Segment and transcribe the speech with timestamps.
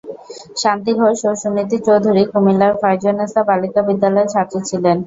[0.61, 4.97] শান্তি ঘোষ ও সুনীতি চৌধুরী কুমিল্লার ফয়জুন্নেসা বালিকা বিদ্যালয়ের ছাত্রী ছিলেন।